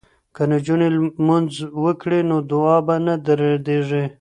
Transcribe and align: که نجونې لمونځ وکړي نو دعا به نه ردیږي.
که 0.35 0.43
نجونې 0.51 0.87
لمونځ 0.95 1.51
وکړي 1.83 2.19
نو 2.29 2.37
دعا 2.51 2.77
به 2.85 2.95
نه 3.05 3.13
ردیږي. 3.39 4.03